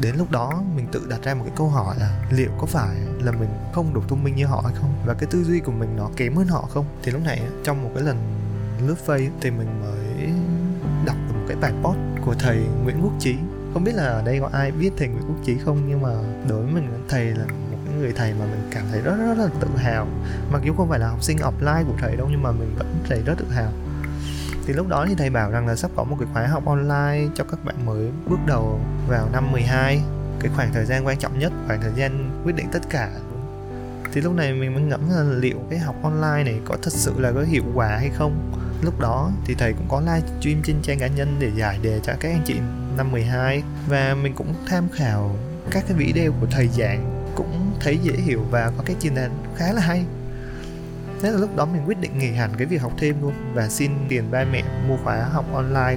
Đến 0.00 0.16
lúc 0.16 0.30
đó 0.30 0.62
mình 0.76 0.86
tự 0.92 1.06
đặt 1.08 1.22
ra 1.22 1.34
một 1.34 1.42
cái 1.46 1.54
câu 1.56 1.68
hỏi 1.68 1.96
là 1.98 2.26
liệu 2.30 2.50
có 2.60 2.66
phải 2.66 2.96
là 3.20 3.32
mình 3.32 3.48
không 3.72 3.94
đủ 3.94 4.00
thông 4.08 4.24
minh 4.24 4.36
như 4.36 4.46
họ 4.46 4.62
hay 4.66 4.74
không? 4.80 4.94
Và 5.06 5.14
cái 5.14 5.28
tư 5.30 5.44
duy 5.44 5.60
của 5.60 5.72
mình 5.72 5.96
nó 5.96 6.10
kém 6.16 6.34
hơn 6.36 6.46
họ 6.46 6.68
không? 6.70 6.84
Thì 7.02 7.12
lúc 7.12 7.22
này 7.24 7.42
trong 7.64 7.82
một 7.82 7.90
cái 7.94 8.04
lần 8.04 8.16
lướt 8.86 8.96
face 9.06 9.30
thì 9.40 9.50
mình 9.50 9.80
mới 9.80 10.28
đọc 11.06 11.16
được 11.28 11.34
một 11.34 11.44
cái 11.48 11.56
bài 11.56 11.72
post 11.82 11.98
của 12.24 12.34
thầy 12.38 12.66
Nguyễn 12.84 13.00
Quốc 13.02 13.12
Chí. 13.18 13.36
Không 13.72 13.84
biết 13.84 13.94
là 13.94 14.06
ở 14.06 14.22
đây 14.22 14.40
có 14.40 14.48
ai 14.52 14.70
biết 14.72 14.90
thầy 14.96 15.08
Nguyễn 15.08 15.24
Quốc 15.28 15.44
Chí 15.44 15.58
không, 15.58 15.78
nhưng 15.88 16.02
mà 16.02 16.10
đối 16.48 16.62
với 16.62 16.72
mình, 16.72 16.88
thầy 17.08 17.24
là 17.24 17.44
một 17.46 17.78
cái 17.86 17.94
người 17.98 18.12
thầy 18.12 18.34
mà 18.34 18.44
mình 18.44 18.68
cảm 18.70 18.84
thấy 18.90 19.00
rất 19.00 19.16
rất 19.16 19.38
là 19.38 19.48
tự 19.60 19.68
hào. 19.76 20.06
Mặc 20.52 20.62
dù 20.64 20.74
không 20.74 20.88
phải 20.88 20.98
là 20.98 21.08
học 21.08 21.22
sinh 21.22 21.38
offline 21.38 21.84
của 21.84 21.94
thầy 21.98 22.16
đâu, 22.16 22.28
nhưng 22.30 22.42
mà 22.42 22.52
mình 22.52 22.74
vẫn 22.78 22.94
thấy 23.08 23.22
rất 23.26 23.34
tự 23.38 23.46
hào. 23.50 23.72
Thì 24.66 24.72
lúc 24.72 24.88
đó 24.88 25.06
thì 25.08 25.14
thầy 25.14 25.30
bảo 25.30 25.50
rằng 25.50 25.66
là 25.66 25.76
sắp 25.76 25.90
có 25.96 26.04
một 26.04 26.16
cái 26.20 26.28
khóa 26.32 26.46
học 26.46 26.66
online 26.66 27.28
cho 27.34 27.44
các 27.44 27.64
bạn 27.64 27.86
mới 27.86 28.10
bước 28.28 28.38
đầu 28.46 28.80
vào 29.08 29.28
năm 29.32 29.52
12 29.52 30.00
cái 30.40 30.50
khoảng 30.56 30.72
thời 30.72 30.84
gian 30.84 31.06
quan 31.06 31.18
trọng 31.18 31.38
nhất, 31.38 31.52
khoảng 31.66 31.80
thời 31.80 31.92
gian 31.96 32.30
quyết 32.44 32.56
định 32.56 32.66
tất 32.72 32.90
cả. 32.90 33.10
Thì 34.12 34.20
lúc 34.20 34.34
này 34.34 34.52
mình 34.52 34.74
mới 34.74 34.82
ngẫm 34.82 35.00
là 35.10 35.22
liệu 35.22 35.58
cái 35.70 35.78
học 35.78 35.96
online 36.02 36.44
này 36.44 36.60
có 36.64 36.76
thật 36.82 36.92
sự 36.92 37.12
là 37.18 37.32
có 37.32 37.42
hiệu 37.42 37.64
quả 37.74 37.88
hay 37.88 38.10
không 38.14 38.52
lúc 38.84 39.00
đó 39.00 39.30
thì 39.44 39.54
thầy 39.54 39.72
cũng 39.72 39.86
có 39.88 40.00
live 40.00 40.28
stream 40.40 40.62
trên 40.64 40.76
trang 40.82 40.98
cá 40.98 41.06
nhân 41.06 41.36
để 41.38 41.50
giải 41.56 41.78
đề 41.82 42.00
cho 42.02 42.12
các 42.20 42.28
anh 42.28 42.42
chị 42.44 42.54
năm 42.96 43.12
12 43.12 43.62
và 43.88 44.16
mình 44.22 44.34
cũng 44.34 44.54
tham 44.66 44.88
khảo 44.92 45.36
các 45.70 45.84
cái 45.88 45.98
video 45.98 46.32
của 46.40 46.46
thầy 46.50 46.68
giảng, 46.68 47.26
cũng 47.34 47.72
thấy 47.80 47.98
dễ 48.02 48.12
hiểu 48.12 48.42
và 48.50 48.72
có 48.76 48.84
cái 48.86 48.96
chuyên 49.00 49.14
đề 49.14 49.28
khá 49.56 49.72
là 49.72 49.80
hay. 49.80 50.04
Thế 51.22 51.30
là 51.30 51.38
lúc 51.38 51.56
đó 51.56 51.64
mình 51.64 51.82
quyết 51.86 52.00
định 52.00 52.18
nghỉ 52.18 52.30
hẳn 52.32 52.50
cái 52.58 52.66
việc 52.66 52.82
học 52.82 52.92
thêm 52.98 53.22
luôn 53.22 53.32
và 53.54 53.68
xin 53.68 53.90
tiền 54.08 54.30
ba 54.30 54.44
mẹ 54.52 54.62
mua 54.88 54.96
khóa 55.04 55.28
học 55.32 55.44
online 55.52 55.96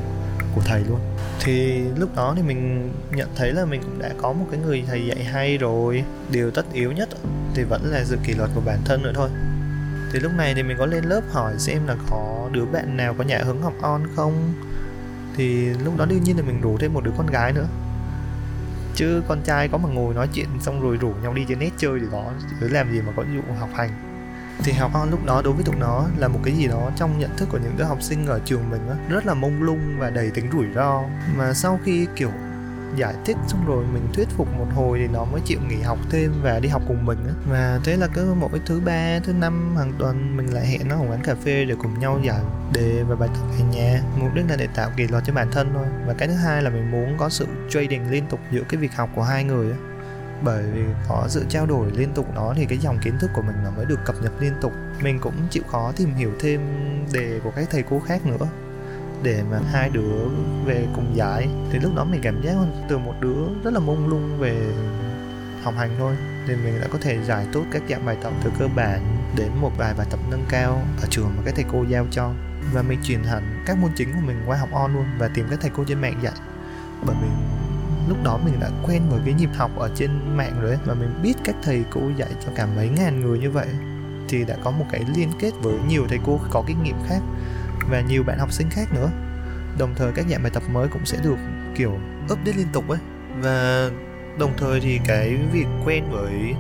của 0.56 0.62
thầy 0.66 0.84
luôn. 0.84 1.00
Thì 1.40 1.82
lúc 1.98 2.16
đó 2.16 2.34
thì 2.36 2.42
mình 2.42 2.92
nhận 3.12 3.30
thấy 3.36 3.54
là 3.54 3.66
mình 3.66 3.82
cũng 3.84 4.00
đã 4.00 4.10
có 4.18 4.34
một 4.34 4.46
cái 4.52 4.60
người 4.60 4.84
thầy 4.88 5.08
dạy 5.08 5.24
hay 5.24 5.58
rồi. 5.58 6.04
Điều 6.32 6.52
tất 6.52 6.66
yếu 6.74 6.92
nhất 6.92 7.10
thì 7.54 7.64
vẫn 7.64 7.92
là 7.92 8.04
sự 8.06 8.18
kỷ 8.24 8.34
luật 8.34 8.50
của 8.56 8.62
bản 8.66 8.80
thân 8.86 9.04
nữa 9.04 9.12
thôi 9.16 9.30
thì 10.12 10.20
lúc 10.20 10.32
này 10.38 10.54
thì 10.56 10.64
mình 10.64 10.78
có 10.78 10.86
lên 10.86 11.04
lớp 11.04 11.22
hỏi 11.32 11.54
xem 11.58 11.88
là 11.88 11.96
có 12.10 12.50
đứa 12.52 12.66
bạn 12.66 12.98
nào 12.98 13.16
có 13.18 13.24
nhà 13.24 13.40
hứng 13.44 13.62
học 13.62 13.74
on 13.82 14.04
không? 14.16 14.54
Thì 15.36 15.66
lúc 15.66 15.98
đó 15.98 16.06
đương 16.06 16.24
nhiên 16.24 16.38
là 16.38 16.44
mình 16.44 16.62
rủ 16.62 16.78
thêm 16.78 16.94
một 16.94 17.04
đứa 17.04 17.12
con 17.18 17.28
gái 17.28 17.54
nữa. 17.54 17.68
Chứ 18.96 19.22
con 19.28 19.42
trai 19.42 19.68
có 19.68 19.78
mà 19.78 19.90
ngồi 19.90 20.14
nói 20.14 20.30
chuyện 20.34 20.48
xong 20.60 20.82
rồi 20.82 20.98
rủ 20.98 21.14
nhau 21.24 21.34
đi 21.34 21.46
trên 21.50 21.60
net 21.60 21.70
chơi 21.78 22.00
thì 22.00 22.06
có 22.12 22.32
chứ 22.60 22.68
làm 22.68 22.92
gì 22.92 23.02
mà 23.02 23.14
có 23.16 23.24
dụ 23.34 23.42
học 23.60 23.70
hành. 23.76 23.90
Thì 24.64 24.72
học 24.72 24.92
on 24.94 25.10
lúc 25.12 25.26
đó 25.26 25.42
đối 25.42 25.54
với 25.54 25.64
tụi 25.64 25.76
nó 25.76 26.06
là 26.18 26.28
một 26.28 26.40
cái 26.44 26.54
gì 26.54 26.68
đó 26.68 26.92
trong 26.96 27.20
nhận 27.20 27.38
thức 27.38 27.50
của 27.52 27.58
những 27.58 27.78
đứa 27.78 27.84
học 27.84 28.02
sinh 28.02 28.28
ở 28.28 28.40
trường 28.46 28.70
mình 28.70 28.82
đó, 28.90 28.96
rất 29.10 29.26
là 29.26 29.34
mông 29.34 29.64
lung 29.64 29.96
và 30.00 30.10
đầy 30.10 30.32
tính 30.32 30.50
rủi 30.52 30.66
ro. 30.76 31.04
Mà 31.38 31.54
sau 31.54 31.80
khi 31.84 32.08
kiểu 32.16 32.32
giải 32.96 33.16
thích 33.26 33.38
xong 33.48 33.66
rồi 33.68 33.86
mình 33.94 34.08
thuyết 34.14 34.30
phục 34.30 34.48
một 34.58 34.68
hồi 34.76 35.00
thì 35.00 35.08
nó 35.14 35.26
mới 35.26 35.42
chịu 35.46 35.60
nghỉ 35.70 35.82
học 35.82 35.98
thêm 36.10 36.32
và 36.42 36.60
đi 36.60 36.70
học 36.70 36.82
cùng 36.88 37.06
mình 37.06 37.18
á. 37.28 37.34
Và 37.50 37.80
thế 37.84 37.98
là 37.98 38.08
cứ 38.08 38.34
mỗi 38.40 38.62
thứ 38.66 38.80
ba, 38.80 39.20
thứ 39.20 39.34
năm 39.34 39.76
hàng 39.78 39.94
tuần 40.00 40.38
mình 40.38 40.54
lại 40.54 40.68
hẹn 40.68 40.88
nó 40.88 40.96
ở 40.96 41.06
quán 41.10 41.22
cà 41.24 41.36
phê 41.36 41.66
để 41.66 41.76
cùng 41.82 42.00
nhau 42.00 42.20
giải 42.24 42.42
đề 42.74 43.04
và 43.04 43.16
bài 43.16 43.30
tập 43.34 43.44
về 43.58 43.66
nhà. 43.76 44.02
Mục 44.18 44.30
đích 44.34 44.46
là 44.50 44.56
để 44.56 44.68
tạo 44.76 44.90
kỷ 44.98 45.08
luật 45.08 45.24
cho 45.26 45.34
bản 45.34 45.52
thân 45.52 45.72
thôi. 45.74 45.86
Và 46.08 46.14
cái 46.14 46.28
thứ 46.28 46.34
hai 46.34 46.62
là 46.62 46.70
mình 46.70 46.92
muốn 46.92 47.18
có 47.18 47.30
sự 47.30 47.48
trading 47.70 48.12
liên 48.12 48.28
tục 48.30 48.40
giữa 48.52 48.64
cái 48.70 48.78
việc 48.78 48.96
học 48.96 49.10
của 49.16 49.24
hai 49.24 49.44
người 49.44 49.72
á. 49.72 49.78
Bởi 50.44 50.64
vì 50.74 50.82
có 51.10 51.26
sự 51.28 51.46
trao 51.50 51.66
đổi 51.66 51.92
liên 51.92 52.14
tục 52.14 52.36
đó 52.36 52.54
thì 52.58 52.66
cái 52.66 52.78
dòng 52.78 53.00
kiến 53.04 53.18
thức 53.20 53.30
của 53.34 53.42
mình 53.42 53.56
nó 53.64 53.72
mới 53.72 53.86
được 53.86 54.00
cập 54.06 54.16
nhật 54.22 54.32
liên 54.40 54.54
tục. 54.62 54.74
Mình 55.02 55.20
cũng 55.20 55.34
chịu 55.50 55.64
khó 55.72 55.92
tìm 55.98 56.14
hiểu 56.14 56.32
thêm 56.40 56.62
đề 57.14 57.40
của 57.44 57.52
các 57.56 57.68
thầy 57.72 57.84
cô 57.90 58.00
khác 58.00 58.26
nữa 58.26 58.48
để 59.24 59.44
mà 59.52 59.60
hai 59.72 59.90
đứa 59.90 60.16
về 60.66 60.88
cùng 60.96 61.16
giải. 61.16 61.48
Thì 61.72 61.80
lúc 61.80 61.96
đó 61.96 62.04
mình 62.04 62.22
cảm 62.24 62.42
giác 62.42 62.56
từ 62.90 62.98
một 62.98 63.14
đứa 63.20 63.46
rất 63.64 63.74
là 63.74 63.80
mông 63.80 64.08
lung 64.08 64.40
về 64.40 64.72
học 65.64 65.74
hành 65.78 65.96
thôi. 66.00 66.16
Thì 66.48 66.56
mình 66.56 66.82
đã 66.82 66.88
có 66.92 66.98
thể 67.02 67.24
giải 67.26 67.48
tốt 67.54 67.64
các 67.72 67.82
dạng 67.90 68.06
bài 68.06 68.18
tập 68.24 68.34
từ 68.44 68.52
cơ 68.60 68.68
bản 68.76 69.02
đến 69.36 69.52
một 69.62 69.72
vài 69.78 69.94
bài 69.98 70.08
tập 70.10 70.20
nâng 70.32 70.46
cao 70.50 70.82
ở 71.02 71.08
trường 71.10 71.32
mà 71.38 71.44
các 71.46 71.56
thầy 71.56 71.66
cô 71.72 71.84
giao 71.90 72.06
cho. 72.12 72.32
Và 72.74 72.82
mình 72.82 73.00
chuyển 73.04 73.24
hẳn 73.24 73.64
các 73.66 73.78
môn 73.78 73.92
chính 73.96 74.14
của 74.14 74.22
mình 74.26 74.44
qua 74.48 74.58
học 74.58 74.70
on 74.72 74.94
luôn 74.94 75.06
và 75.20 75.28
tìm 75.28 75.46
các 75.50 75.60
thầy 75.62 75.72
cô 75.76 75.84
trên 75.88 76.02
mạng 76.02 76.20
dạy. 76.24 76.34
Bởi 77.06 77.16
vì 77.22 77.28
lúc 78.10 78.18
đó 78.24 78.40
mình 78.46 78.60
đã 78.60 78.70
quen 78.84 79.02
với 79.10 79.20
cái 79.26 79.34
nhịp 79.34 79.50
học 79.56 79.72
ở 79.78 79.90
trên 79.96 80.38
mạng 80.38 80.62
rồi 80.62 80.70
ấy, 80.70 80.80
và 80.86 80.94
mình 80.94 81.20
biết 81.24 81.34
các 81.44 81.56
thầy 81.64 81.84
cô 81.92 82.02
dạy 82.18 82.30
cho 82.46 82.52
cả 82.56 82.68
mấy 82.76 82.90
ngàn 82.90 83.22
người 83.22 83.40
như 83.40 83.52
vậy. 83.52 83.68
Thì 84.30 84.46
đã 84.46 84.56
có 84.64 84.72
một 84.72 84.86
cái 84.92 85.04
liên 85.16 85.30
kết 85.40 85.52
với 85.62 85.76
nhiều 85.88 86.06
thầy 86.10 86.20
cô 86.26 86.40
có 86.50 86.64
kinh 86.68 86.84
nghiệm 86.84 86.96
khác 87.08 87.20
và 87.90 88.02
nhiều 88.02 88.24
bạn 88.24 88.40
học 88.40 88.52
sinh 88.52 88.70
khác 88.70 88.94
nữa. 88.94 89.10
Đồng 89.78 89.94
thời 89.96 90.12
các 90.12 90.26
dạng 90.30 90.44
bài 90.44 90.52
tập 90.54 90.64
mới 90.72 90.88
cũng 90.88 91.06
sẽ 91.06 91.18
được, 91.24 91.38
kiểu, 91.76 92.00
update 92.24 92.58
liên 92.58 92.68
tục 92.74 92.90
ấy. 92.90 93.00
Và 93.40 93.90
đồng 94.40 94.54
thời 94.58 94.80
thì 94.80 95.00
cái 95.08 95.38
việc 95.52 95.66
quen 95.86 96.04
với 96.12 96.54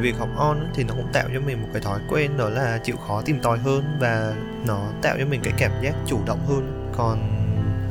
việc 0.00 0.16
học 0.18 0.28
on 0.36 0.70
thì 0.74 0.84
nó 0.84 0.94
cũng 0.94 1.12
tạo 1.12 1.24
cho 1.34 1.40
mình 1.40 1.62
một 1.62 1.68
cái 1.72 1.82
thói 1.82 2.00
quen 2.10 2.36
đó 2.36 2.48
là 2.48 2.78
chịu 2.84 2.96
khó 2.96 3.22
tìm 3.24 3.40
tòi 3.42 3.58
hơn 3.58 3.98
và 4.00 4.34
nó 4.66 4.88
tạo 5.02 5.16
cho 5.18 5.26
mình 5.26 5.40
cái 5.44 5.52
cảm 5.58 5.70
giác 5.82 5.94
chủ 6.06 6.20
động 6.26 6.46
hơn. 6.46 6.92
Còn 6.96 7.18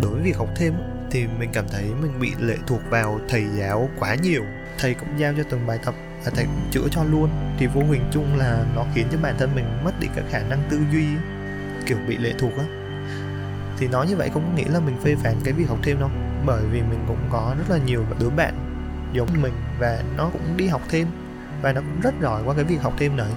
đối 0.02 0.12
với 0.12 0.22
việc 0.22 0.38
học 0.38 0.48
thêm 0.56 0.74
thì 1.12 1.28
mình 1.40 1.50
cảm 1.54 1.66
thấy 1.72 1.84
mình 2.02 2.20
bị 2.20 2.32
lệ 2.40 2.56
thuộc 2.68 2.82
vào 2.90 3.20
thầy 3.30 3.46
giáo 3.58 3.90
quá 4.00 4.16
nhiều. 4.16 4.44
Thầy 4.78 4.94
cũng 4.94 5.10
giao 5.18 5.34
cho 5.38 5.44
từng 5.50 5.68
bài 5.68 5.80
tập 5.86 5.96
và 6.26 6.32
thầy 6.36 6.46
cũng 6.46 6.70
chữa 6.72 6.88
cho 6.92 7.04
luôn. 7.04 7.30
Thì 7.58 7.68
vô 7.68 7.82
hình 7.82 8.10
chung 8.12 8.38
là 8.38 8.66
nó 8.76 8.86
khiến 8.96 9.08
cho 9.12 9.18
bản 9.22 9.36
thân 9.40 9.56
mình 9.56 9.66
mất 9.84 9.92
đi 10.00 10.08
các 10.16 10.24
khả 10.30 10.40
năng 10.40 10.64
tư 10.70 10.80
duy 10.92 11.06
kiểu 11.86 11.98
bị 12.08 12.18
lệ 12.18 12.34
thuộc 12.40 12.58
á. 12.58 12.64
Thì 13.78 13.88
nói 13.88 14.08
như 14.08 14.16
vậy 14.16 14.30
cũng 14.34 14.44
có 14.44 14.58
nghĩa 14.58 14.70
là 14.70 14.80
mình 14.80 14.98
phê 15.04 15.16
phán 15.16 15.36
cái 15.44 15.54
việc 15.54 15.70
học 15.70 15.78
thêm 15.84 16.00
đâu. 16.00 16.10
Bởi 16.46 16.64
vì 16.66 16.82
mình 16.82 17.06
cũng 17.08 17.20
có 17.32 17.56
rất 17.58 17.70
là 17.70 17.78
nhiều 17.86 18.06
đứa 18.20 18.30
bạn 18.30 18.54
giống 19.14 19.28
mình 19.42 19.54
và 19.80 20.04
nó 20.18 20.30
cũng 20.34 20.58
đi 20.58 20.68
học 20.68 20.82
thêm 20.90 21.08
và 21.62 21.74
nó 21.74 21.82
cũng 21.82 22.02
rất 22.02 22.14
giỏi 22.22 22.42
qua 22.46 22.56
cái 22.56 22.64
việc 22.64 22.82
học 22.82 22.94
thêm 22.98 23.18
này 23.18 23.32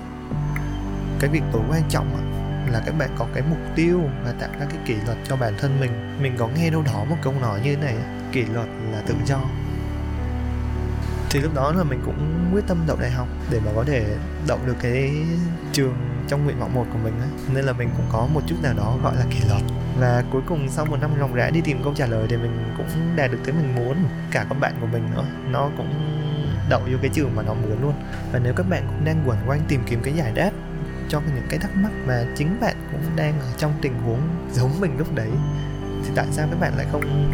cái 1.20 1.30
việc 1.30 1.42
tối 1.52 1.62
quan 1.70 1.82
trọng 1.88 2.06
là 2.72 2.82
các 2.86 2.98
bạn 2.98 3.10
có 3.18 3.26
cái 3.34 3.42
mục 3.50 3.58
tiêu 3.76 4.00
và 4.24 4.32
tạo 4.32 4.50
ra 4.60 4.66
cái 4.70 4.78
kỷ 4.86 4.94
luật 5.06 5.18
cho 5.28 5.36
bản 5.36 5.54
thân 5.58 5.80
mình. 5.80 6.16
Mình 6.22 6.34
có 6.38 6.48
nghe 6.48 6.70
đâu 6.70 6.82
đó 6.82 7.04
một 7.08 7.16
câu 7.22 7.34
nói 7.40 7.60
như 7.64 7.76
thế 7.76 7.82
này 7.82 7.94
kỷ 8.32 8.44
luật 8.44 8.66
là 8.92 9.02
tự 9.06 9.14
do. 9.26 9.40
Thì 11.30 11.40
lúc 11.40 11.54
đó 11.54 11.72
là 11.72 11.84
mình 11.84 12.02
cũng 12.04 12.50
quyết 12.52 12.64
tâm 12.66 12.78
đậu 12.86 12.96
đại 13.00 13.10
học 13.10 13.28
để 13.50 13.60
mà 13.64 13.70
có 13.74 13.84
thể 13.84 14.16
đậu 14.46 14.58
được 14.66 14.76
cái 14.80 15.12
trường 15.72 15.94
trong 16.28 16.44
nguyện 16.44 16.58
vọng 16.60 16.74
một 16.74 16.86
của 16.92 16.98
mình 16.98 17.20
ấy. 17.20 17.28
nên 17.54 17.64
là 17.64 17.72
mình 17.72 17.90
cũng 17.96 18.06
có 18.12 18.26
một 18.34 18.40
chút 18.46 18.56
nào 18.62 18.74
đó 18.76 18.96
gọi 19.02 19.16
là 19.16 19.24
kỷ 19.30 19.48
luật. 19.48 19.62
Và 19.98 20.24
cuối 20.32 20.42
cùng 20.48 20.68
sau 20.68 20.84
một 20.84 20.96
năm 21.00 21.10
ròng 21.20 21.34
rã 21.34 21.50
đi 21.50 21.60
tìm 21.60 21.80
câu 21.84 21.94
trả 21.94 22.06
lời 22.06 22.26
thì 22.30 22.36
mình 22.36 22.74
cũng 22.76 23.16
đạt 23.16 23.30
được 23.30 23.38
tới 23.44 23.54
mình 23.54 23.74
muốn. 23.74 23.96
Cả 24.30 24.46
các 24.48 24.60
bạn 24.60 24.72
của 24.80 24.86
mình 24.86 25.10
nữa. 25.14 25.24
Nó 25.50 25.70
cũng 25.76 26.22
đậu 26.70 26.80
vô 26.80 26.98
cái 27.02 27.10
trường 27.14 27.36
mà 27.36 27.42
nó 27.42 27.54
muốn 27.54 27.82
luôn. 27.82 27.94
Và 28.32 28.38
nếu 28.38 28.54
các 28.54 28.68
bạn 28.68 28.82
cũng 28.86 29.04
đang 29.04 29.22
quẩn 29.26 29.38
quanh 29.46 29.60
tìm 29.68 29.80
kiếm 29.86 30.00
cái 30.02 30.14
giải 30.14 30.32
đáp 30.34 30.50
cho 31.08 31.20
những 31.34 31.46
cái 31.48 31.58
thắc 31.58 31.76
mắc 31.76 31.90
mà 32.06 32.24
chính 32.36 32.60
bạn 32.60 32.74
cũng 32.92 33.16
đang 33.16 33.40
ở 33.40 33.46
trong 33.56 33.72
tình 33.82 33.94
huống 34.02 34.20
giống 34.52 34.80
mình 34.80 34.98
lúc 34.98 35.14
đấy, 35.14 35.30
thì 36.04 36.10
tại 36.14 36.26
sao 36.30 36.48
các 36.50 36.60
bạn 36.60 36.72
lại 36.76 36.86
không 36.92 37.32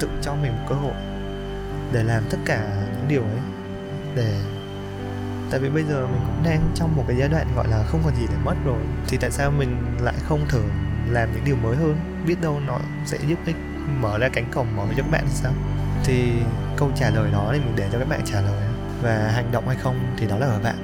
tự 0.00 0.08
cho 0.22 0.34
mình 0.34 0.52
một 0.52 0.64
cơ 0.68 0.74
hội 0.74 0.94
để 1.92 2.02
làm 2.02 2.22
tất 2.30 2.38
cả 2.44 2.66
những 2.96 3.08
điều 3.08 3.22
ấy, 3.22 3.40
để 4.16 4.40
tại 5.50 5.60
vì 5.60 5.68
bây 5.68 5.84
giờ 5.84 6.06
mình 6.06 6.20
cũng 6.26 6.42
đang 6.44 6.70
trong 6.74 6.96
một 6.96 7.04
cái 7.08 7.16
giai 7.16 7.28
đoạn 7.28 7.46
gọi 7.56 7.68
là 7.68 7.82
không 7.82 8.00
còn 8.04 8.14
gì 8.16 8.26
để 8.30 8.36
mất 8.44 8.54
rồi. 8.64 8.78
Thì 9.08 9.16
tại 9.16 9.30
sao 9.30 9.50
mình 9.50 9.76
lại 10.00 10.14
không 10.22 10.40
thử 10.48 10.62
làm 11.10 11.28
những 11.32 11.44
điều 11.44 11.56
mới 11.56 11.76
hơn? 11.76 11.96
Biết 12.26 12.36
đâu 12.42 12.60
nó 12.66 12.78
sẽ 13.04 13.18
giúp 13.26 13.38
ích 13.46 13.56
mở 14.00 14.18
ra 14.18 14.28
cánh 14.28 14.50
cổng 14.50 14.76
mở 14.76 14.84
cho 14.96 15.02
các 15.02 15.10
bạn 15.10 15.24
thì 15.26 15.34
sao? 15.34 15.52
Thì 16.04 16.32
câu 16.76 16.90
trả 16.96 17.10
lời 17.10 17.30
đó 17.32 17.50
thì 17.52 17.58
mình 17.58 17.72
để 17.76 17.88
cho 17.92 17.98
các 17.98 18.08
bạn 18.08 18.20
trả 18.24 18.40
lời. 18.40 18.68
Và 19.02 19.30
hành 19.34 19.52
động 19.52 19.68
hay 19.68 19.76
không 19.76 19.98
thì 20.16 20.26
đó 20.26 20.38
là 20.38 20.46
ở 20.46 20.60
bạn. 20.64 20.76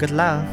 Good 0.00 0.10
luck. 0.10 0.44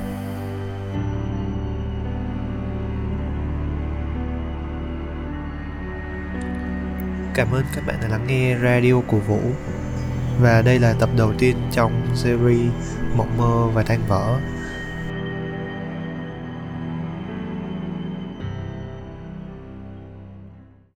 Cảm 7.33 7.51
ơn 7.51 7.63
các 7.75 7.85
bạn 7.87 7.95
đã 8.01 8.07
lắng 8.07 8.27
nghe 8.27 8.57
radio 8.57 9.01
của 9.07 9.19
Vũ. 9.19 9.39
Và 10.41 10.61
đây 10.61 10.79
là 10.79 10.93
tập 10.93 11.09
đầu 11.17 11.33
tiên 11.39 11.55
trong 11.71 11.91
series 12.15 12.71
Mộng 13.15 13.37
mơ 13.37 13.67
và 13.73 13.83
tan 13.83 13.99
vỡ. 14.07 14.39